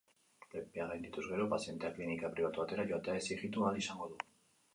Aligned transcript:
Epea 0.61 0.87
gaindituz 0.91 1.25
gero, 1.27 1.45
pazienteak 1.51 1.95
klinika 1.99 2.33
pribatu 2.35 2.63
batera 2.65 2.87
joatea 2.93 3.19
exijitu 3.21 3.69
ahal 3.71 3.81
izango 3.85 4.11
du. 4.17 4.21